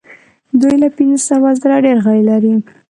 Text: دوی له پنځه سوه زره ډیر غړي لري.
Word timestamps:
دوی 0.61 0.75
له 0.83 0.89
پنځه 0.97 1.19
سوه 1.29 1.49
زره 1.61 1.77
ډیر 1.85 1.97
غړي 2.05 2.21
لري. 2.31 2.55